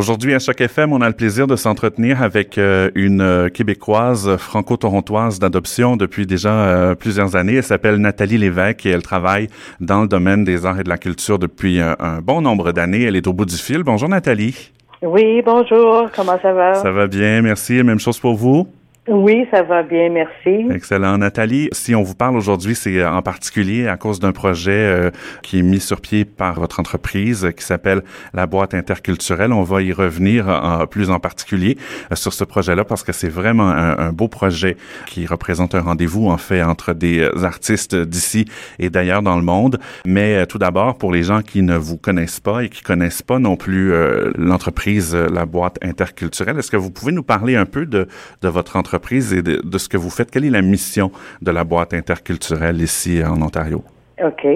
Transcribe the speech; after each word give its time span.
Aujourd'hui, 0.00 0.32
à 0.32 0.38
Choc 0.38 0.58
FM, 0.62 0.94
on 0.94 1.02
a 1.02 1.08
le 1.08 1.14
plaisir 1.14 1.46
de 1.46 1.56
s'entretenir 1.56 2.22
avec 2.22 2.56
euh, 2.56 2.90
une 2.94 3.20
euh, 3.20 3.48
Québécoise 3.50 4.34
franco-torontoise 4.38 5.38
d'adoption 5.38 5.98
depuis 5.98 6.24
déjà 6.24 6.54
euh, 6.54 6.94
plusieurs 6.94 7.36
années. 7.36 7.56
Elle 7.56 7.62
s'appelle 7.62 7.96
Nathalie 7.96 8.38
Lévesque 8.38 8.86
et 8.86 8.88
elle 8.88 9.02
travaille 9.02 9.48
dans 9.78 10.00
le 10.00 10.08
domaine 10.08 10.42
des 10.42 10.64
arts 10.64 10.80
et 10.80 10.84
de 10.84 10.88
la 10.88 10.96
culture 10.96 11.38
depuis 11.38 11.80
un 11.80 12.22
bon 12.22 12.40
nombre 12.40 12.72
d'années. 12.72 13.02
Elle 13.02 13.16
est 13.16 13.26
au 13.26 13.34
bout 13.34 13.44
du 13.44 13.56
fil. 13.56 13.82
Bonjour 13.82 14.08
Nathalie. 14.08 14.72
Oui, 15.02 15.42
bonjour. 15.44 16.08
Comment 16.16 16.38
ça 16.40 16.54
va? 16.54 16.76
Ça 16.76 16.90
va 16.90 17.06
bien, 17.06 17.42
merci. 17.42 17.82
Même 17.82 18.00
chose 18.00 18.18
pour 18.18 18.36
vous? 18.36 18.68
Oui, 19.08 19.46
ça 19.50 19.62
va 19.62 19.82
bien, 19.82 20.10
merci. 20.10 20.66
Excellent. 20.70 21.16
Nathalie, 21.16 21.70
si 21.72 21.94
on 21.94 22.02
vous 22.02 22.14
parle 22.14 22.36
aujourd'hui, 22.36 22.74
c'est 22.74 22.98
euh, 22.98 23.10
en 23.10 23.22
particulier 23.22 23.88
à 23.88 23.96
cause 23.96 24.20
d'un 24.20 24.32
projet 24.32 24.72
euh, 24.72 25.10
qui 25.42 25.60
est 25.60 25.62
mis 25.62 25.80
sur 25.80 26.02
pied 26.02 26.26
par 26.26 26.60
votre 26.60 26.80
entreprise 26.80 27.46
euh, 27.46 27.50
qui 27.50 27.64
s'appelle 27.64 28.02
la 28.34 28.46
boîte 28.46 28.74
interculturelle. 28.74 29.54
On 29.54 29.62
va 29.62 29.80
y 29.80 29.94
revenir 29.94 30.48
en, 30.48 30.86
plus 30.86 31.10
en 31.10 31.18
particulier 31.18 31.78
sur 32.12 32.34
ce 32.34 32.44
projet-là 32.44 32.84
parce 32.84 33.02
que 33.02 33.12
c'est 33.12 33.30
vraiment 33.30 33.70
un, 33.70 34.12
beau 34.12 34.28
projet 34.28 34.76
qui 35.06 35.26
représente 35.26 35.74
un 35.74 35.80
rendez-vous 35.80 36.28
en 36.28 36.36
fait 36.36 36.62
entre 36.62 36.92
des 36.92 37.26
artistes 37.42 37.96
d'ici 37.96 38.44
et 38.78 38.90
d'ailleurs 38.90 39.22
dans 39.22 39.36
le 39.36 39.42
monde. 39.42 39.78
Mais 40.04 40.46
tout 40.46 40.58
d'abord, 40.58 40.98
pour 40.98 41.12
les 41.12 41.22
gens 41.22 41.40
qui 41.40 41.62
ne 41.62 41.76
vous 41.76 41.96
connaissent 41.96 42.40
pas 42.40 42.64
et 42.64 42.68
qui 42.68 42.82
connaissent 42.82 43.22
pas 43.22 43.38
non 43.38 43.56
plus 43.56 43.92
l'entreprise, 44.36 45.14
la 45.14 45.46
boîte 45.46 45.78
interculturelle, 45.82 46.58
est-ce 46.58 46.70
que 46.70 46.76
vous 46.76 46.90
pouvez 46.90 47.12
nous 47.12 47.22
parler 47.22 47.56
un 47.56 47.66
peu 47.66 47.86
de 47.86 48.06
votre 48.42 48.76
entreprise 48.76 48.89
et 48.94 49.42
de, 49.42 49.78
ce 49.78 49.88
que 49.88 49.96
vous 49.96 50.10
faites. 50.10 50.30
Quelle 50.30 50.44
est 50.44 50.50
la 50.50 50.62
mission 50.62 51.10
de 51.42 51.50
la 51.50 51.64
boîte 51.64 51.94
interculturelle 51.94 52.80
ici 52.80 53.22
en 53.24 53.40
Ontario? 53.42 53.82
OK. 54.22 54.46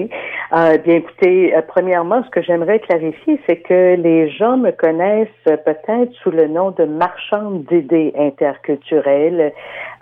Euh, 0.53 0.77
bien, 0.77 0.97
écoutez, 0.97 1.55
euh, 1.55 1.61
premièrement, 1.67 2.23
ce 2.23 2.29
que 2.29 2.41
j'aimerais 2.41 2.79
clarifier, 2.79 3.39
c'est 3.47 3.57
que 3.57 3.95
les 3.95 4.29
gens 4.29 4.57
me 4.57 4.71
connaissent 4.71 5.27
peut-être 5.43 6.13
sous 6.21 6.29
le 6.29 6.47
nom 6.47 6.71
de 6.71 6.85
marchande 6.85 7.63
d'idées 7.65 8.13
interculturelles 8.17 9.51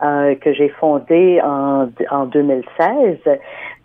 euh, 0.04 0.36
que 0.36 0.54
j'ai 0.54 0.68
fondé 0.68 1.40
en, 1.42 1.88
en 2.12 2.26
2016. 2.26 3.20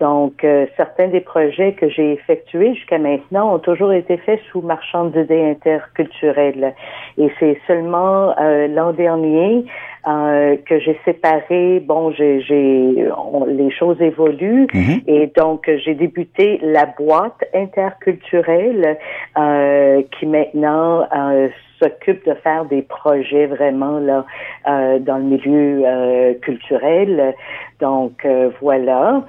Donc, 0.00 0.42
euh, 0.42 0.66
certains 0.76 1.08
des 1.08 1.20
projets 1.20 1.74
que 1.74 1.88
j'ai 1.88 2.12
effectués 2.12 2.74
jusqu'à 2.74 2.98
maintenant 2.98 3.54
ont 3.54 3.58
toujours 3.60 3.92
été 3.92 4.16
faits 4.16 4.41
sous 4.50 4.60
marchande 4.60 5.12
d'idées 5.12 5.50
interculturelles. 5.50 6.74
Et 7.19 7.30
c'est 7.38 7.58
seulement 7.66 8.34
l'an 8.69 8.92
dernier 8.92 9.64
euh, 10.08 10.56
que 10.66 10.78
j'ai 10.80 10.98
séparé. 11.04 11.80
Bon, 11.80 12.10
j'ai, 12.12 12.40
j'ai 12.40 13.08
les 13.46 13.70
choses 13.70 14.00
évoluent 14.00 14.66
mhm. 14.72 15.02
et 15.06 15.30
donc 15.36 15.70
j'ai 15.84 15.94
débuté 15.94 16.58
la 16.62 16.86
boîte 16.86 17.44
interculturelle 17.54 18.96
euh, 19.36 20.02
qui 20.18 20.26
maintenant 20.26 21.06
euh, 21.14 21.48
s'occupe 21.78 22.26
de 22.26 22.34
faire 22.34 22.64
des 22.64 22.82
projets 22.82 23.46
vraiment 23.46 23.98
là 23.98 24.24
euh, 24.68 24.98
dans 24.98 25.18
le 25.18 25.24
milieu 25.24 25.82
euh, 25.84 26.34
culturel. 26.42 27.34
Donc 27.80 28.24
euh, 28.24 28.50
voilà. 28.60 29.22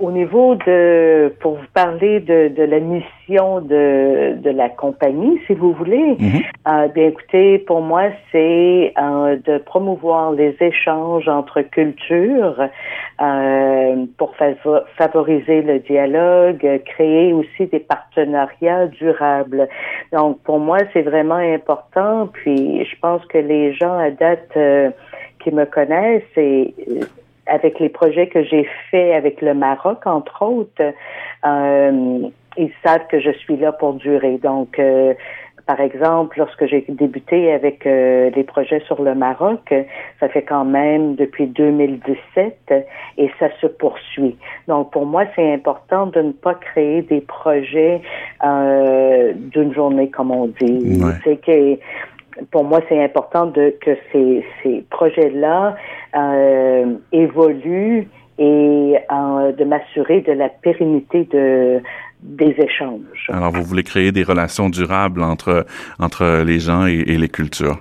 au 0.00 0.10
niveau 0.10 0.54
de, 0.54 1.34
pour 1.40 1.54
vous 1.56 1.70
parler 1.74 2.20
de, 2.20 2.48
de 2.48 2.62
la 2.62 2.80
mission 2.80 3.60
de, 3.60 4.36
de 4.40 4.50
la 4.50 4.68
compagnie, 4.68 5.40
si 5.46 5.54
vous 5.54 5.72
voulez, 5.72 6.16
mm 6.18 6.40
bien 6.94 7.06
écoutez, 7.08 7.58
pour 7.58 7.80
moi 7.80 8.02
c'est 8.32 8.92
de 8.96 9.58
promouvoir 9.58 10.32
les 10.32 10.56
échanges 10.60 11.28
entre 11.28 11.62
cultures 11.62 12.68
pour 14.18 14.34
favoriser 14.96 15.62
le 15.62 15.78
dialogue, 15.78 16.80
créer 16.84 17.32
aussi 17.32 17.66
des 17.66 17.80
partenariats 17.80 18.86
durables. 18.86 19.68
Donc 20.12 20.40
pour 20.42 20.58
moi 20.58 20.78
c'est 20.92 21.02
vraiment 21.02 21.36
important. 21.36 22.28
Puis 22.32 22.84
je 22.84 22.96
pense 23.00 23.24
que 23.26 23.38
les 23.38 23.72
gens 23.74 23.98
à 23.98 24.10
date 24.10 24.50
euh, 24.56 24.90
qui 25.42 25.50
me 25.50 25.64
connaissent 25.64 26.22
et 26.36 26.74
euh, 26.88 27.04
avec 27.46 27.78
les 27.78 27.88
projets 27.88 28.28
que 28.28 28.42
j'ai 28.42 28.68
faits 28.90 29.14
avec 29.14 29.40
le 29.40 29.54
Maroc, 29.54 30.06
entre 30.06 30.42
autres, 30.42 30.92
euh, 31.44 32.28
ils 32.56 32.72
savent 32.84 33.06
que 33.08 33.20
je 33.20 33.30
suis 33.30 33.56
là 33.56 33.72
pour 33.72 33.94
durer. 33.94 34.38
Donc, 34.38 34.80
par 35.66 35.80
exemple, 35.80 36.38
lorsque 36.38 36.64
j'ai 36.66 36.84
débuté 36.88 37.52
avec 37.52 37.84
les 37.84 38.44
projets 38.44 38.80
sur 38.86 39.02
le 39.02 39.14
Maroc, 39.14 39.74
ça 40.20 40.28
fait 40.28 40.42
quand 40.42 40.64
même 40.64 41.16
depuis 41.16 41.48
2017 41.48 42.72
et 43.18 43.30
ça 43.38 43.48
se 43.60 43.66
poursuit. 43.66 44.36
Donc, 44.68 44.90
pour 44.92 45.04
moi, 45.04 45.24
c'est 45.34 45.52
important 45.52 46.06
de 46.06 46.22
ne 46.22 46.32
pas 46.32 46.54
créer 46.54 47.02
des 47.02 47.20
projets 47.20 48.00
d'une 48.42 49.74
journée, 49.74 50.08
comme 50.08 50.30
on 50.30 50.46
dit. 50.46 51.02
C'est 51.24 51.36
que 51.36 51.78
pour 52.50 52.64
moi, 52.64 52.80
c'est 52.88 53.02
important 53.02 53.46
de 53.46 53.74
que 53.80 53.96
ces, 54.12 54.44
ces 54.62 54.84
projets-là 54.90 55.76
euh, 56.14 56.94
évoluent 57.12 58.08
et 58.38 58.96
euh, 59.10 59.52
de 59.52 59.64
m'assurer 59.64 60.20
de 60.20 60.32
la 60.32 60.48
pérennité 60.48 61.24
de 61.24 61.80
des 62.22 62.54
échanges. 62.58 63.28
Alors, 63.28 63.52
vous 63.52 63.62
voulez 63.62 63.82
créer 63.82 64.10
des 64.10 64.22
relations 64.22 64.68
durables 64.68 65.22
entre 65.22 65.66
entre 65.98 66.42
les 66.44 66.58
gens 66.58 66.86
et, 66.86 67.04
les 67.04 67.28
cultures? 67.28 67.78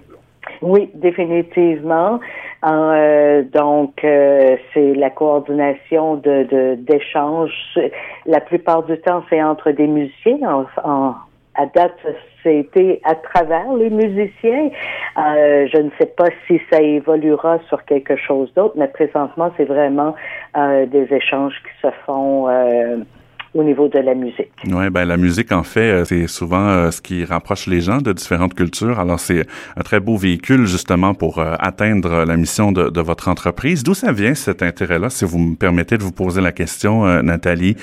Oui, 0.62 0.90
définitivement. 0.94 2.20
Euh, 2.66 3.44
donc, 3.54 4.04
euh, 4.04 4.58
c'est 4.74 4.94
la 4.94 5.10
coordination 5.10 6.16
de 6.16 6.76
d'échanges. 6.76 7.80
la 8.26 8.42
plupart 8.42 8.84
du 8.84 8.98
temps, 9.00 9.24
c'est 9.30 9.42
entre 9.42 9.72
des 9.72 9.88
musiciens 9.88 10.38
en, 10.44 10.66
en 10.84 11.16
à 11.56 11.66
date, 11.68 11.98
c'était 12.46 13.02
à 13.04 13.16
travers 13.16 13.74
les 13.74 13.90
musiciens. 13.90 14.70
Euh, 15.18 15.68
je 15.74 15.80
ne 15.82 15.90
sais 15.98 16.12
pas 16.20 16.30
si 16.46 16.62
ça 16.70 16.80
évoluera 16.80 17.60
sur 17.68 17.84
quelque 17.86 18.16
chose 18.16 18.54
d'autre, 18.56 18.76
mais 18.78 18.88
présentement, 18.88 19.52
c'est 19.58 19.66
vraiment 19.66 20.14
euh, 20.56 20.86
des 20.86 21.08
échanges 21.12 21.56
qui 21.64 21.88
se 21.88 21.92
font 22.06 22.48
euh, 22.48 22.98
au 23.56 23.64
niveau 23.64 23.88
de 23.88 24.00
la 24.00 24.14
musique. 24.14 24.52
Oui, 24.66 24.90
ben 24.92 25.06
la 25.06 25.18
musique, 25.18 25.52
en 25.52 25.64
fait, 25.64 26.06
c'est 26.06 26.28
souvent 26.28 26.68
euh, 26.68 26.92
ce 26.92 27.02
qui 27.02 27.26
rapproche 27.26 27.68
les 27.68 27.82
gens 27.82 27.98
de 27.98 28.12
différentes 28.14 28.54
cultures. 28.54 29.00
Alors, 29.00 29.20
c'est 29.20 29.48
un 29.76 29.82
très 29.82 30.00
beau 30.00 30.18
véhicule, 30.18 30.66
justement, 30.66 31.14
pour 31.14 31.40
euh, 31.40 31.56
atteindre 31.60 32.26
la 32.26 32.38
mission 32.38 32.72
de, 32.72 32.90
de 32.90 33.02
votre 33.02 33.28
entreprise. 33.28 33.84
D'où 33.84 33.94
ça 33.94 34.12
vient, 34.12 34.36
cet 34.36 34.62
intérêt-là, 34.62 35.10
si 35.10 35.26
vous 35.26 35.40
me 35.40 35.56
permettez 35.56 35.98
de 35.98 36.04
vous 36.04 36.12
poser 36.12 36.42
la 36.42 36.52
question, 36.52 37.06
Nathalie, 37.24 37.76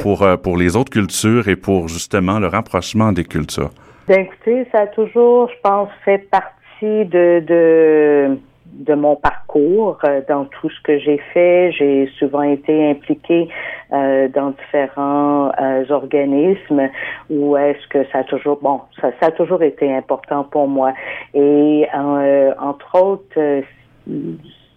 pour, 0.00 0.26
pour 0.42 0.56
les 0.56 0.76
autres 0.76 0.90
cultures 0.90 1.46
et 1.46 1.56
pour, 1.56 1.88
justement, 1.88 2.38
le 2.40 2.48
rapprochement 2.48 3.12
des 3.12 3.24
cultures? 3.24 3.70
Ben, 4.08 4.20
écoutez, 4.20 4.66
ça 4.72 4.80
a 4.80 4.86
toujours, 4.86 5.50
je 5.50 5.60
pense, 5.62 5.90
fait 6.02 6.30
partie 6.30 7.04
de, 7.04 7.44
de 7.46 8.38
de 8.78 8.94
mon 8.94 9.16
parcours 9.16 9.98
euh, 10.04 10.20
dans 10.28 10.44
tout 10.44 10.70
ce 10.70 10.80
que 10.82 10.98
j'ai 10.98 11.18
fait. 11.34 11.72
J'ai 11.72 12.08
souvent 12.18 12.42
été 12.42 12.90
impliquée 12.90 13.48
euh, 13.92 14.28
dans 14.28 14.50
différents 14.50 15.50
euh, 15.60 15.84
organismes 15.90 16.88
où 17.28 17.56
est-ce 17.56 17.86
que 17.88 18.04
ça 18.12 18.18
a 18.18 18.24
toujours 18.24 18.58
bon 18.62 18.80
ça, 19.00 19.10
ça 19.20 19.26
a 19.26 19.30
toujours 19.32 19.62
été 19.62 19.92
important 19.92 20.44
pour 20.44 20.68
moi 20.68 20.92
et 21.34 21.86
entre 21.92 23.02
autres 23.02 23.62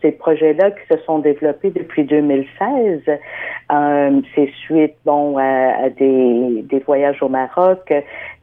ces 0.01 0.11
projets-là 0.11 0.71
qui 0.71 0.81
se 0.89 1.01
sont 1.03 1.19
développés 1.19 1.71
depuis 1.71 2.03
2016, 2.03 3.01
euh, 3.71 4.21
c'est 4.35 4.51
suite 4.65 4.95
bon 5.05 5.37
à, 5.37 5.89
des, 5.89 6.63
des, 6.63 6.79
voyages 6.79 7.21
au 7.21 7.29
Maroc, 7.29 7.93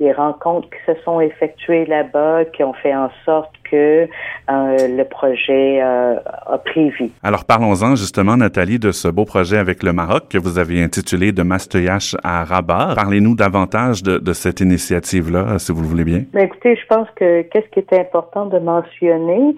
des 0.01 0.13
rencontres 0.13 0.69
qui 0.71 0.93
se 0.93 0.99
sont 1.03 1.21
effectuées 1.21 1.85
là-bas, 1.85 2.45
qui 2.47 2.65
ont 2.65 2.73
fait 2.73 2.95
en 2.95 3.11
sorte 3.25 3.53
que 3.71 3.77
euh, 4.07 4.07
le 4.49 5.03
projet 5.05 5.83
euh, 5.83 6.17
a 6.47 6.59
pris 6.59 6.91
vie. 6.91 7.13
Alors 7.23 7.45
parlons-en 7.45 7.97
justement, 7.97 8.37
Nathalie, 8.37 8.79
de 8.79 8.93
ce 8.93 9.09
beau 9.09 9.25
projet 9.25 9.59
avec 9.59 9.83
le 9.83 9.93
Maroc 9.93 10.25
que 10.31 10.39
vous 10.39 10.59
avez 10.59 10.83
intitulé 10.83 11.33
de 11.33 11.43
Mastoyache 11.43 12.17
à 12.23 12.45
Rabat. 12.45 12.95
Parlez-nous 12.95 13.35
davantage 13.35 14.03
de, 14.03 14.19
de 14.19 14.33
cette 14.33 14.61
initiative-là, 14.61 15.59
si 15.59 15.73
vous 15.73 15.83
le 15.83 15.89
voulez 15.89 16.05
bien. 16.05 16.23
Ben, 16.33 16.45
écoutez, 16.45 16.77
je 16.77 16.87
pense 16.87 17.09
que 17.17 17.43
qu'est-ce 17.43 17.69
qui 17.69 17.81
est 17.81 17.93
important 17.93 18.47
de 18.47 18.59
mentionner, 18.59 19.55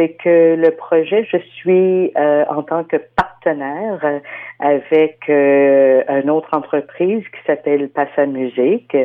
c'est 0.00 0.16
que 0.22 0.56
le 0.56 0.70
projet, 0.70 1.26
je 1.30 1.36
suis 1.56 2.12
euh, 2.16 2.44
en 2.48 2.62
tant 2.62 2.84
que 2.84 2.96
partenaire 3.16 4.00
euh, 4.02 4.18
avec 4.58 5.18
euh, 5.28 6.02
une 6.22 6.30
autre 6.30 6.48
entreprise 6.52 7.22
qui 7.24 7.46
s'appelle 7.46 7.88
Passa 7.90 8.26
Musique. 8.26 8.96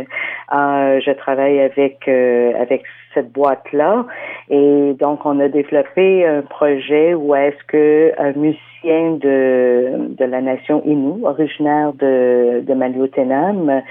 je 0.52 1.12
travaille 1.14 1.60
avec 1.60 2.08
avec 2.08 2.84
cette 3.14 3.32
boîte 3.32 3.72
là 3.72 4.06
et 4.50 4.94
donc 5.00 5.26
on 5.26 5.40
a 5.40 5.48
développé 5.48 6.26
un 6.26 6.42
projet 6.42 7.14
où 7.14 7.34
est-ce 7.34 7.64
que 7.68 8.14
un 8.18 8.34
musicien 8.34 9.12
de 9.12 10.16
de 10.20 10.26
la 10.26 10.42
nation 10.42 10.82
Innu, 10.86 11.26
originaire 11.26 11.94
de 11.94 12.62
de 12.68 12.74
Maliotenam, 12.74 13.82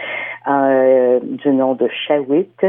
du 1.43 1.49
nom 1.49 1.75
de 1.75 1.89
Shawit, 2.07 2.61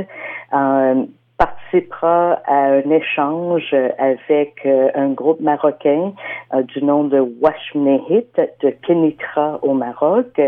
participera 1.66 2.42
à 2.46 2.56
un 2.56 2.90
échange 2.90 3.76
avec 3.98 4.62
euh, 4.66 4.90
un 4.96 5.10
groupe 5.10 5.40
marocain 5.40 6.14
euh, 6.54 6.62
du 6.64 6.84
nom 6.84 7.04
de 7.06 7.20
Washmnehit 7.20 8.40
de 8.62 8.70
Kenitra 8.70 9.60
au 9.62 9.74
Maroc. 9.74 10.40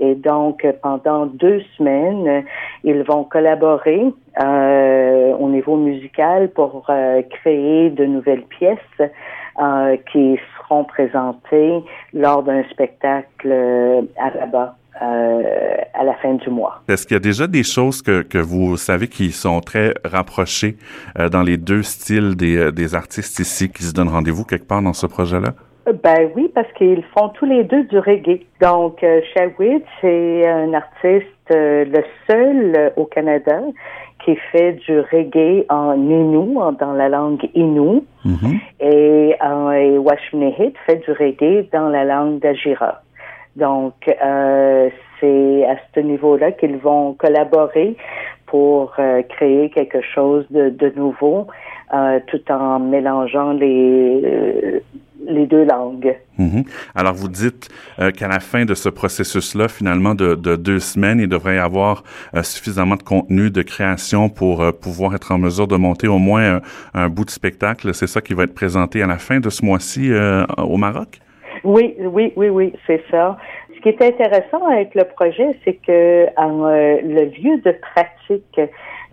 Et 0.00 0.14
donc, 0.14 0.66
pendant 0.82 1.26
deux 1.26 1.62
semaines, 1.76 2.44
ils 2.84 3.02
vont 3.02 3.24
collaborer 3.24 4.12
euh, 4.42 5.48
niveau 5.52 5.76
musical 5.76 6.48
pour 6.50 6.86
créer 7.30 7.90
de 7.90 8.06
nouvelles 8.06 8.44
pièces 8.44 8.78
qui 10.10 10.40
seront 10.56 10.84
présentées 10.84 11.84
lors 12.14 12.42
d'un 12.42 12.64
spectacle 12.70 13.52
à 14.16 14.30
Rabat. 14.30 14.76
Euh, 15.02 15.42
à 15.94 16.04
la 16.04 16.14
fin 16.14 16.34
du 16.34 16.48
mois. 16.48 16.80
Est-ce 16.88 17.06
qu'il 17.06 17.16
y 17.16 17.16
a 17.16 17.20
déjà 17.20 17.48
des 17.48 17.64
choses 17.64 18.02
que, 18.02 18.22
que 18.22 18.38
vous 18.38 18.76
savez 18.76 19.08
qui 19.08 19.32
sont 19.32 19.60
très 19.60 19.94
rapprochées 20.04 20.76
euh, 21.18 21.28
dans 21.28 21.42
les 21.42 21.56
deux 21.56 21.82
styles 21.82 22.36
des, 22.36 22.56
euh, 22.56 22.70
des 22.70 22.94
artistes 22.94 23.40
ici 23.40 23.68
qui 23.68 23.82
se 23.82 23.92
donnent 23.92 24.10
rendez-vous 24.10 24.44
quelque 24.44 24.68
part 24.68 24.80
dans 24.80 24.92
ce 24.92 25.06
projet-là? 25.06 25.54
Ben 26.04 26.30
oui, 26.36 26.48
parce 26.54 26.70
qu'ils 26.78 27.02
font 27.14 27.30
tous 27.30 27.46
les 27.46 27.64
deux 27.64 27.82
du 27.84 27.98
reggae. 27.98 28.42
Donc, 28.60 29.02
euh, 29.02 29.20
c'est 30.00 30.48
un 30.48 30.72
artiste, 30.72 31.26
le 31.50 32.02
seul 32.30 32.92
au 32.96 33.04
Canada 33.04 33.58
qui 34.24 34.36
fait 34.52 34.74
du 34.74 35.00
reggae 35.00 35.66
en 35.68 35.94
Innu, 35.94 36.54
dans 36.78 36.92
la 36.92 37.08
langue 37.08 37.44
Innu, 37.54 38.02
mm-hmm. 38.24 38.60
et, 38.80 39.30
et 39.30 40.74
fait 40.86 40.96
du 41.04 41.10
reggae 41.10 41.68
dans 41.72 41.88
la 41.88 42.04
langue 42.04 42.38
d'Ajira. 42.38 43.02
Donc, 43.56 43.94
euh, 44.08 44.88
c'est 45.20 45.64
à 45.66 45.76
ce 45.94 46.00
niveau-là 46.00 46.52
qu'ils 46.52 46.76
vont 46.76 47.14
collaborer 47.14 47.96
pour 48.46 48.92
euh, 48.98 49.22
créer 49.22 49.70
quelque 49.70 50.02
chose 50.14 50.44
de, 50.50 50.68
de 50.68 50.92
nouveau, 50.94 51.46
euh, 51.94 52.20
tout 52.26 52.42
en 52.50 52.78
mélangeant 52.80 53.52
les, 53.52 54.20
euh, 54.24 54.80
les 55.26 55.46
deux 55.46 55.64
langues. 55.64 56.14
Mhm. 56.38 56.64
Alors, 56.94 57.14
vous 57.14 57.28
dites 57.28 57.68
euh, 57.98 58.10
qu'à 58.10 58.28
la 58.28 58.40
fin 58.40 58.64
de 58.64 58.74
ce 58.74 58.88
processus-là, 58.88 59.68
finalement, 59.68 60.14
de, 60.14 60.34
de, 60.34 60.56
deux 60.56 60.80
semaines, 60.80 61.20
il 61.20 61.28
devrait 61.28 61.56
y 61.56 61.58
avoir 61.58 62.02
suffisamment 62.42 62.96
de 62.96 63.02
contenu, 63.02 63.50
de 63.50 63.62
création 63.62 64.28
pour 64.28 64.64
pouvoir 64.80 65.14
être 65.14 65.32
en 65.32 65.38
mesure 65.38 65.66
de 65.66 65.76
monter 65.76 66.08
au 66.08 66.18
moins 66.18 66.56
un, 66.56 66.60
un 66.94 67.08
bout 67.08 67.24
de 67.24 67.30
spectacle. 67.30 67.94
C'est 67.94 68.06
ça 68.06 68.20
qui 68.20 68.34
va 68.34 68.44
être 68.44 68.54
présenté 68.54 69.02
à 69.02 69.06
la 69.06 69.18
fin 69.18 69.40
de 69.40 69.48
ce 69.48 69.64
mois-ci 69.64 70.10
au 70.58 70.76
Maroc? 70.76 71.20
Oui, 71.64 71.94
oui, 71.98 72.32
oui, 72.36 72.48
oui, 72.48 72.72
c'est 72.86 73.02
ça. 73.10 73.36
Ce 73.74 73.80
qui 73.80 73.88
est 73.88 74.02
intéressant 74.02 74.66
avec 74.66 74.94
le 74.94 75.04
projet, 75.04 75.56
c'est 75.64 75.74
que 75.74 76.26
euh, 76.26 77.00
le 77.02 77.24
lieu 77.24 77.58
de 77.58 77.72
pratique 77.72 78.60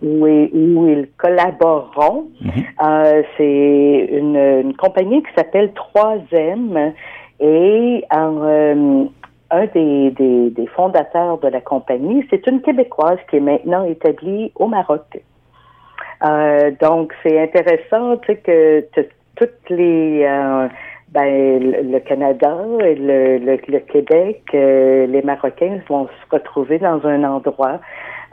où, 0.02 0.26
où 0.26 0.88
ils 0.88 1.08
collaboreront, 1.16 2.28
mhm. 2.40 2.50
euh, 2.84 3.22
c'est 3.36 4.08
une, 4.12 4.74
compagnie 4.76 5.22
qui 5.22 5.32
s'appelle 5.36 5.72
3M 5.94 6.92
et 7.40 8.04
euh, 8.12 9.04
un 9.50 9.66
des, 9.66 10.10
des, 10.10 10.50
des, 10.50 10.66
fondateurs 10.68 11.38
de 11.38 11.48
la 11.48 11.60
compagnie, 11.60 12.26
c'est 12.30 12.46
une 12.46 12.60
Québécoise 12.60 13.18
qui 13.28 13.36
est 13.36 13.40
maintenant 13.40 13.84
établie 13.84 14.52
au 14.56 14.66
Maroc. 14.66 15.20
Euh, 16.24 16.70
donc, 16.80 17.12
c'est 17.22 17.40
intéressant 17.40 18.16
tu 18.18 18.26
sais, 18.26 18.36
que 18.36 18.86
toutes 19.36 19.70
les 19.70 20.26
ben, 21.12 21.90
le 21.92 21.98
Canada, 22.00 22.56
le, 22.78 23.38
le, 23.38 23.58
le 23.66 23.78
Québec, 23.80 24.42
euh, 24.54 25.06
les 25.06 25.22
Marocains 25.22 25.80
vont 25.88 26.06
se 26.06 26.34
retrouver 26.34 26.78
dans 26.78 27.04
un 27.04 27.24
endroit 27.24 27.80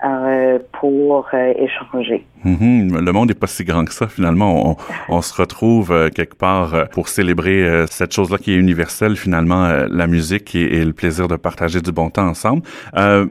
euh, 0.06 0.60
pour 0.80 1.28
euh, 1.34 1.54
échanger. 1.58 2.24
Mhm. 2.44 3.04
Le 3.04 3.12
monde 3.12 3.30
n'est 3.30 3.34
pas 3.34 3.48
si 3.48 3.64
grand 3.64 3.84
que 3.84 3.92
ça 3.92 4.08
finalement. 4.08 4.78
On, 5.10 5.22
se 5.24 5.34
retrouve 5.34 5.92
euh, 5.92 6.10
quelque 6.12 6.36
part 6.36 6.88
pour 6.92 7.08
célébrer 7.08 7.86
cette 7.90 8.14
chose-là 8.14 8.38
qui 8.38 8.54
est 8.54 8.58
universelle 8.58 9.16
finalement, 9.16 9.68
la 9.90 10.06
musique 10.06 10.54
et, 10.54 10.86
le 10.86 10.94
plaisir 10.94 11.28
de 11.28 11.36
partager 11.36 11.82
du 11.82 11.92
bon 11.92 12.12
temps 12.12 12.28
ensemble. 12.28 12.62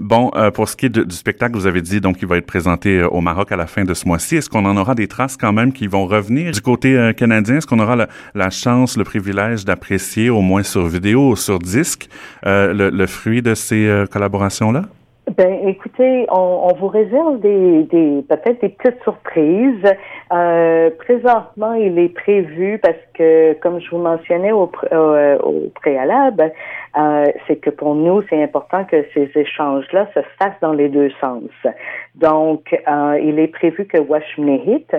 bon, 0.00 0.32
pour 0.54 0.68
ce 0.68 0.74
qui 0.74 0.86
est 0.86 0.98
du 0.98 1.14
spectacle, 1.14 1.54
vous 1.54 1.68
avez 1.68 1.82
dit 1.82 2.00
donc 2.00 2.16
il 2.20 2.26
va 2.26 2.36
être 2.36 2.46
présenté 2.46 3.00
au 3.00 3.20
Maroc 3.20 3.52
à 3.52 3.56
la 3.56 3.68
fin 3.68 3.84
de 3.84 3.94
ce 3.94 4.08
mois-ci. 4.08 4.34
Est-ce 4.36 4.50
qu'on 4.50 4.64
en 4.64 4.76
aura 4.76 4.96
des 4.96 5.06
traces 5.06 5.36
quand 5.36 5.52
même 5.52 5.72
qui 5.72 5.86
vont 5.86 6.06
revenir? 6.06 6.50
Du 6.50 6.60
côté 6.60 7.12
canadien 7.16 7.58
Est-ce 7.58 7.66
qu'on 7.68 7.78
aura 7.78 8.08
la, 8.34 8.50
chance, 8.50 8.96
le 8.96 9.04
privilège 9.04 9.64
d'apprécier 9.64 10.30
au 10.30 10.40
moins 10.40 10.64
sur 10.64 10.84
vidéo 10.88 11.30
ou 11.30 11.36
sur 11.36 11.60
disque 11.60 12.08
le 12.42 13.06
fruit 13.06 13.40
de 13.40 13.54
ces 13.54 14.04
collaborations-là? 14.10 14.82
Ben, 15.36 15.68
écoutez, 15.68 16.26
on, 16.30 16.70
on 16.70 16.74
vous 16.74 16.88
réserve 16.88 17.40
des, 17.40 17.82
des 17.84 18.24
peut-être 18.28 18.60
des 18.60 18.70
petites 18.70 19.02
surprises. 19.02 19.84
Euh, 20.32 20.90
présentement, 20.98 21.74
il 21.74 21.98
est 21.98 22.14
prévu 22.14 22.78
parce 22.78 22.96
que, 23.14 23.52
comme 23.54 23.80
je 23.80 23.90
vous 23.90 23.98
mentionnais 23.98 24.52
au, 24.52 24.70
euh, 24.92 25.38
au 25.38 25.70
préalable, 25.74 26.52
euh, 26.96 27.24
c'est 27.46 27.56
que 27.56 27.70
pour 27.70 27.94
nous, 27.94 28.22
c'est 28.28 28.42
important 28.42 28.84
que 28.84 29.04
ces 29.12 29.30
échanges-là 29.34 30.08
se 30.14 30.20
fassent 30.38 30.60
dans 30.62 30.72
les 30.72 30.88
deux 30.88 31.10
sens. 31.20 31.50
Donc, 32.14 32.72
euh, 32.72 33.18
il 33.22 33.38
est 33.38 33.48
prévu 33.48 33.84
que 33.84 33.98
Washmnehit 33.98 34.90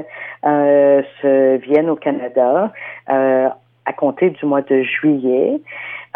euh, 0.46 1.02
vienne 1.64 1.90
au 1.90 1.96
Canada 1.96 2.72
à 3.88 3.94
compter 3.94 4.30
du 4.30 4.46
mois 4.46 4.62
de 4.62 4.84
juillet. 4.84 5.60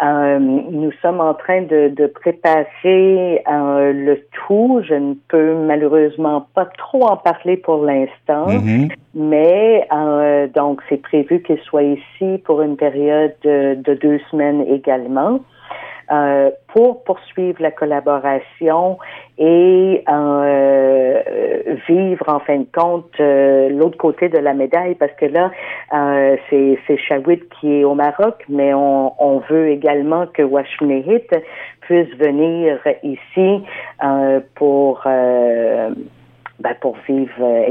Euh, 0.02 0.38
nous 0.38 0.90
sommes 1.00 1.20
en 1.20 1.34
train 1.34 1.62
de, 1.62 1.92
de 1.94 2.06
préparer 2.06 3.42
euh, 3.50 3.92
le 3.92 4.20
tout. 4.32 4.82
Je 4.86 4.94
ne 4.94 5.14
peux 5.28 5.54
malheureusement 5.54 6.46
pas 6.54 6.66
trop 6.66 7.04
en 7.04 7.16
parler 7.16 7.56
pour 7.56 7.84
l'instant, 7.84 8.48
mm-hmm. 8.48 8.92
mais 9.14 9.86
euh, 9.92 10.48
donc 10.48 10.82
c'est 10.88 11.00
prévu 11.00 11.42
qu'il 11.42 11.58
soit 11.58 11.84
ici 11.84 12.38
pour 12.44 12.62
une 12.62 12.76
période 12.76 13.34
de, 13.44 13.74
de 13.74 13.94
deux 13.94 14.20
semaines 14.30 14.64
également. 14.68 15.40
Euh, 16.10 16.50
pour 16.72 17.04
poursuivre 17.04 17.62
la 17.62 17.70
collaboration 17.70 18.98
et 19.38 20.02
euh, 20.08 21.22
vivre 21.88 22.28
en 22.28 22.40
fin 22.40 22.58
de 22.58 22.66
compte 22.74 23.12
euh, 23.20 23.68
l'autre 23.68 23.96
côté 23.96 24.28
de 24.28 24.38
la 24.38 24.52
médaille 24.52 24.96
parce 24.96 25.12
que 25.12 25.26
là 25.26 25.52
euh, 25.94 26.36
c'est 26.50 26.78
c'est 26.86 26.98
Shawit 26.98 27.48
qui 27.60 27.80
est 27.80 27.84
au 27.84 27.94
Maroc 27.94 28.44
mais 28.48 28.74
on, 28.74 29.14
on 29.22 29.38
veut 29.48 29.68
également 29.68 30.26
que 30.26 30.42
Washmnehit 30.42 31.30
puisse 31.82 32.14
venir 32.16 32.78
ici 33.02 33.62
pour 34.56 35.02
ben, 35.04 36.74
pour 36.80 36.96
vivre 37.08 37.64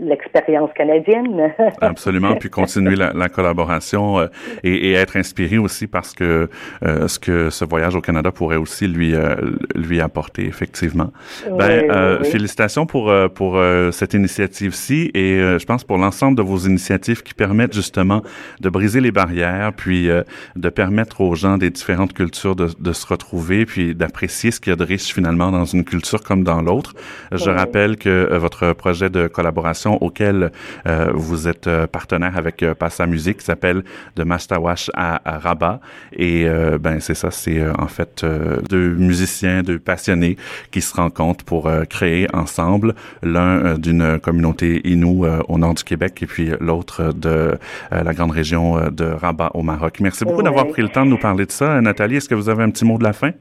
l'expérience 0.00 0.70
canadienne. 0.74 1.52
Absolument, 1.80 2.36
puis 2.36 2.50
continuer 2.50 2.96
la, 2.96 3.12
la 3.12 3.28
collaboration 3.28 4.20
euh, 4.20 4.26
et, 4.62 4.90
et, 4.90 4.92
être 4.92 5.16
inspiré 5.16 5.58
aussi 5.58 5.86
parce 5.86 6.12
que 6.12 6.48
euh, 6.84 7.08
ce 7.08 7.18
que 7.18 7.50
ce 7.50 7.64
voyage 7.64 7.94
au 7.94 8.00
Canada 8.00 8.30
pourrait 8.32 8.56
aussi 8.56 8.86
lui 8.86 9.14
euh, 9.14 9.34
lui 9.74 10.00
apporter 10.00 10.46
effectivement. 10.46 11.12
ben, 11.50 12.22
félicitations 12.24 12.86
pour 12.86 13.12
pour 13.34 13.60
cette 13.92 14.14
initiative-ci 14.14 15.10
et 15.14 15.38
je 15.58 15.64
pense 15.64 15.84
pour 15.84 15.98
l'ensemble 15.98 16.36
de 16.36 16.42
vos 16.42 16.58
initiatives 16.58 17.22
qui 17.22 17.34
permettent 17.34 17.74
justement 17.74 18.22
de 18.60 18.68
briser 18.68 19.00
les 19.00 19.12
barrières, 19.12 19.72
puis 19.76 20.08
de 20.56 20.68
permettre 20.68 21.20
aux 21.20 21.34
gens 21.34 21.58
des 21.58 21.70
différentes 21.70 22.12
cultures 22.12 22.56
de, 22.56 22.68
de 22.78 22.92
se 22.92 23.06
retrouver, 23.06 23.66
puis 23.66 23.94
d'apprécier 23.94 24.50
ce 24.50 24.60
qu'il 24.60 24.70
y 24.70 24.72
a 24.72 24.76
de 24.76 24.84
riche 24.84 25.12
finalement 25.12 25.50
dans 25.50 25.64
une 25.64 25.84
culture 25.84 26.22
comme 26.22 26.44
dans 26.44 26.62
l'autre. 26.62 26.94
Je 27.32 27.50
rappelle 27.50 27.96
que 27.96 28.36
votre 28.36 28.72
projet 28.72 29.10
de 29.10 29.26
collaboration 29.26 29.87
auquel 29.96 30.50
euh, 30.86 31.10
vous 31.14 31.48
êtes 31.48 31.66
euh, 31.66 31.86
partenaire 31.86 32.36
avec 32.36 32.62
euh, 32.62 32.74
Passa 32.74 33.06
Musique, 33.06 33.38
qui 33.38 33.44
s'appelle 33.44 33.82
de 34.16 34.24
Mastawash 34.24 34.90
à, 34.94 35.20
Rabat. 35.38 35.80
Et 36.12 36.46
ben 36.80 37.00
c'est 37.00 37.14
ça, 37.14 37.30
c'est 37.30 37.64
en 37.78 37.86
fait 37.86 38.24
deux 38.68 38.94
musiciens, 38.94 39.62
deux 39.62 39.78
passionnés 39.78 40.36
qui 40.70 40.80
se 40.80 40.94
rencontrent 40.94 41.44
pour 41.44 41.70
créer 41.88 42.26
ensemble 42.34 42.94
l'un 43.22 43.78
d'une 43.78 44.18
communauté 44.18 44.80
Inou 44.88 45.26
au 45.48 45.58
nord 45.58 45.74
du 45.74 45.84
Québec 45.84 46.18
et 46.22 46.26
puis 46.26 46.50
l'autre 46.60 47.12
de 47.12 47.58
la 47.90 48.14
grande 48.14 48.32
région 48.32 48.90
de 48.90 49.04
Rabat 49.04 49.50
au 49.54 49.62
Maroc. 49.62 49.98
Merci 50.00 50.24
beaucoup 50.24 50.42
d'avoir 50.42 50.66
pris 50.68 50.82
le 50.82 50.88
temps 50.88 51.04
de 51.04 51.10
nous 51.10 51.18
parler 51.18 51.46
de 51.46 51.52
ça. 51.52 51.80
Nathalie, 51.80 52.16
est-ce 52.16 52.28
que 52.28 52.34
vous 52.34 52.48
avez 52.48 52.62
un 52.62 52.70
petit 52.70 52.84
mot 52.84 52.98
de 52.98 53.04
la 53.04 53.12
fin? 53.12 53.32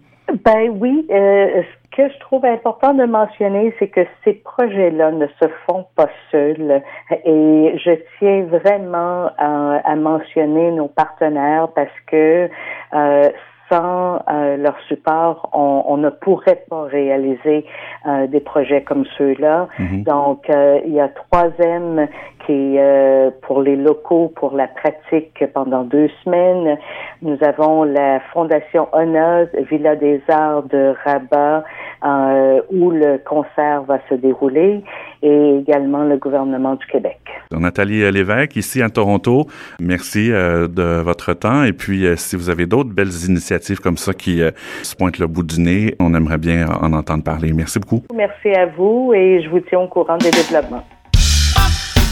Ben 0.45 0.77
oui, 0.79 1.07
euh, 1.09 1.63
ce 1.63 1.95
que 1.95 2.09
je 2.09 2.19
trouve 2.19 2.45
important 2.45 2.93
de 2.93 3.05
mentionner, 3.05 3.73
c'est 3.79 3.87
que 3.87 4.01
ces 4.23 4.33
projets-là 4.33 5.11
ne 5.11 5.27
se 5.27 5.47
font 5.65 5.85
pas 5.95 6.09
seuls. 6.31 6.81
Et 7.25 7.77
je 7.77 7.91
tiens 8.19 8.43
vraiment 8.43 9.31
à, 9.37 9.95
mentionner 9.95 10.71
nos 10.71 10.89
partenaires 10.89 11.69
parce 11.73 11.89
que 12.07 12.49
euh, 12.93 13.29
sans 13.69 14.21
euh, 14.29 14.57
leur 14.57 14.79
support, 14.87 15.49
on, 15.53 15.97
ne 15.97 16.09
pourrait 16.09 16.63
pas 16.69 16.83
réaliser 16.83 17.65
euh, 18.05 18.27
des 18.27 18.39
projets 18.39 18.83
comme 18.83 19.05
ceux-là. 19.17 19.67
Mm-hmm. 19.79 20.03
Donc, 20.03 20.49
euh, 20.49 20.79
il 20.85 20.93
y 20.93 20.99
a 20.99 21.07
3M 21.07 22.07
et 22.49 22.75
euh, 22.77 23.29
pour 23.41 23.61
les 23.61 23.75
locaux 23.75 24.31
pour 24.35 24.55
la 24.55 24.67
pratique 24.67 25.43
pendant 25.53 25.83
deux 25.83 26.09
semaines. 26.23 26.77
Nous 27.21 27.37
avons 27.41 27.83
la 27.83 28.19
Fondation 28.33 28.87
Honneuse 28.93 29.49
Villa 29.69 29.95
des 29.95 30.21
Arts 30.29 30.63
de 30.63 30.93
Rabat 31.03 31.63
euh, 32.05 32.61
où 32.71 32.91
le 32.91 33.17
concert 33.17 33.83
va 33.83 33.99
se 34.09 34.15
dérouler 34.15 34.83
et 35.23 35.57
également 35.59 36.03
le 36.03 36.17
gouvernement 36.17 36.75
du 36.75 36.85
Québec. 36.85 37.19
Nathalie 37.51 38.11
Lévesque, 38.11 38.55
ici 38.55 38.81
à 38.81 38.89
Toronto, 38.89 39.47
merci 39.79 40.31
euh, 40.31 40.67
de 40.67 41.01
votre 41.01 41.33
temps 41.33 41.63
et 41.63 41.73
puis 41.73 42.05
euh, 42.05 42.15
si 42.15 42.35
vous 42.35 42.49
avez 42.49 42.65
d'autres 42.67 42.93
belles 42.93 43.25
initiatives 43.27 43.79
comme 43.79 43.97
ça 43.97 44.13
qui 44.13 44.41
se 44.83 44.95
pointent 44.95 45.19
le 45.19 45.27
bout 45.27 45.43
du 45.43 45.59
nez, 45.59 45.95
on 45.99 46.13
aimerait 46.13 46.37
bien 46.37 46.67
en 46.67 46.93
entendre 46.93 47.23
parler. 47.23 47.51
Merci 47.53 47.79
beaucoup. 47.79 48.03
Merci 48.13 48.49
à 48.49 48.67
vous 48.67 49.13
et 49.15 49.41
je 49.41 49.49
vous 49.49 49.59
tiens 49.61 49.79
au 49.79 49.87
courant 49.87 50.17
des 50.17 50.31
développements. 50.31 50.83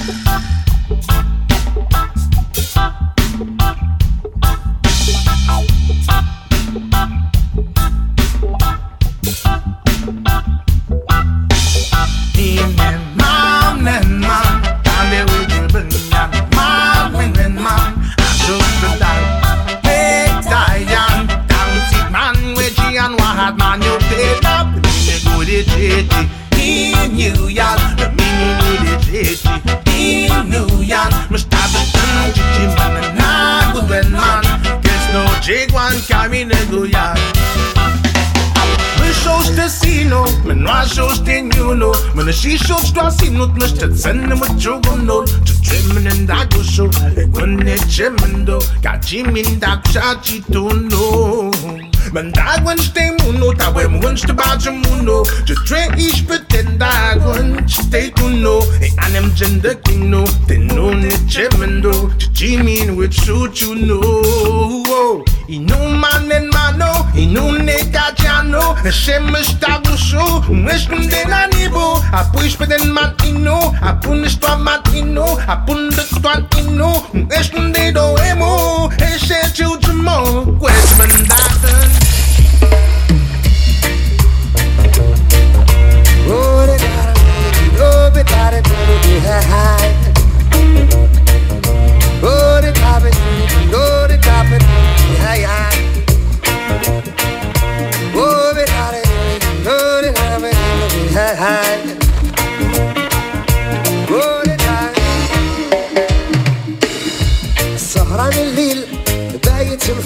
Thank 0.06 0.46
carregando 36.08 36.86
ya 36.86 37.14
Më 39.00 39.12
shosh 39.22 39.52
të 39.58 39.66
sino, 39.70 40.22
më 40.46 40.56
nua 40.62 40.82
shosh 40.90 41.22
të 41.26 41.40
njuno 41.50 41.92
Më 42.18 42.28
në 42.28 42.36
shi 42.36 42.56
shosh 42.62 42.92
të 42.96 43.06
asinut, 43.10 43.54
më 43.60 43.70
shtetë 43.74 44.00
zënë 44.04 44.38
më 44.42 44.50
qogëm 44.56 45.06
nol 45.10 45.26
Që 45.46 45.58
që 45.66 45.82
më 45.90 46.06
në 46.06 46.16
nda 46.24 46.40
gusho, 46.54 46.88
e 47.14 47.26
gënë 47.36 47.68
e 47.76 47.78
që 47.86 48.12
më 48.18 48.32
ndo 48.42 48.60
Ka 48.86 48.96
që 49.06 49.24
më 49.32 49.46
nda 49.56 49.76
kusha 49.86 50.16
që 50.26 50.40
të 50.50 50.64
no 50.90 51.08
Më 52.16 52.26
nda 52.30 52.58
gënë 52.66 52.86
shte 52.86 53.08
muno, 53.22 53.54
ta 53.58 53.72
vë 53.76 53.88
më 53.94 54.04
gënë 54.06 54.24
shte 54.24 54.38
ba 54.38 54.54
që 54.62 54.76
muno 54.82 55.22
Që 55.50 55.60
që 55.70 55.84
ish 56.08 56.24
për 56.30 56.46
të 56.52 56.66
nda 56.74 56.94
State-uno 57.68 58.60
e 58.82 58.92
anem 58.98 59.34
gender 59.36 59.76
king 59.82 60.10
no. 60.10 60.24
Te 60.48 60.58
non 60.58 61.00
ne 61.00 61.10
tremendo 61.28 61.92
to 62.18 62.28
jimin 62.34 62.96
with 62.96 63.14
shoot 63.14 63.62
you 63.62 63.76
know. 63.76 65.24
Inu 65.48 65.78
manen 66.02 66.50
mano 66.52 67.08
inu 67.14 67.64
ne 67.64 67.78
kajano 67.92 68.76
e 68.84 68.92
shemesh 68.92 69.54
tagusho 69.60 70.44
umeshkum 70.50 71.08
de 71.08 71.24
nanibo 71.26 72.02
apuish 72.12 72.58
peden 72.58 72.92
matino 72.92 73.74
apunish 73.82 74.40
toa 74.40 74.58
matino 74.58 75.38
apundek 75.48 76.10
toa 76.22 76.42
ino 76.58 77.06
umeshkum 77.14 77.72
de 77.72 77.92
doemo? 77.92 78.90
E 78.98 79.20
shet 79.20 79.55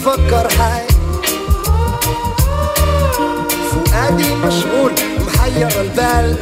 بايت 0.09 0.19
مفكر 0.19 0.49
حي. 0.49 0.87
فؤادي 3.71 4.35
مشغول 4.35 4.91
محير 5.25 5.81
البال. 5.81 6.37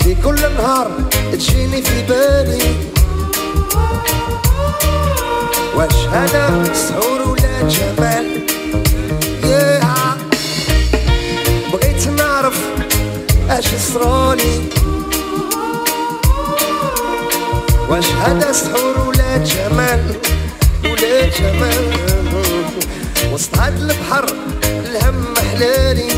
في 0.00 0.14
كل 0.24 0.40
نهار 0.58 0.90
تجيني 1.32 1.82
في 1.82 2.02
بالي. 2.02 2.74
واش 5.74 5.94
هذا 5.94 6.72
سحور 6.74 7.28
ولا 7.28 7.68
جمال. 7.68 8.40
بغيت 11.72 12.08
نعرف 12.08 12.58
اش 13.50 13.66
صرالي 13.94 14.60
واش 17.88 18.06
هذا 18.06 18.52
سحور 18.52 19.09
جمال 19.38 20.14
ولا 20.84 21.28
جمال. 21.28 21.84
وسط 23.32 23.58
هاد 23.58 23.76
البحر 23.76 24.26
الهم 24.62 25.34
حلالي. 25.50 26.10